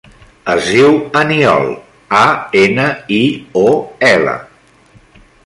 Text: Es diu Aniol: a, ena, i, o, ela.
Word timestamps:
Es 0.51 0.69
diu 0.69 0.95
Aniol: 1.19 1.69
a, 2.21 2.23
ena, 2.63 2.87
i, 3.19 3.21
o, 3.67 3.67
ela. 4.11 4.35